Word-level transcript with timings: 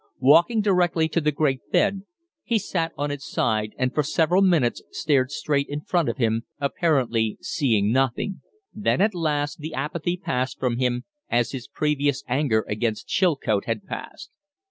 Walking 0.17 0.61
directly 0.61 1.07
to 1.09 1.21
the 1.21 1.31
great 1.31 1.61
bed, 1.71 2.05
he 2.43 2.57
sat 2.57 2.91
on 2.97 3.11
its 3.11 3.23
side 3.29 3.75
and 3.77 3.93
for 3.93 4.01
several 4.01 4.41
minutes 4.41 4.81
stared 4.89 5.29
straight 5.29 5.69
in 5.69 5.81
front 5.81 6.09
of 6.09 6.17
him, 6.17 6.41
apparently 6.59 7.37
seeing 7.39 7.91
nothing; 7.91 8.41
then 8.73 8.99
at 8.99 9.13
last 9.13 9.59
the 9.59 9.75
apathy 9.75 10.17
passed 10.17 10.59
from 10.59 10.77
him, 10.77 11.03
as 11.29 11.51
his 11.51 11.67
previous 11.67 12.23
anger 12.27 12.65
against 12.67 13.07
Chilcote 13.09 13.65
had 13.65 13.85
passed. 13.85 14.31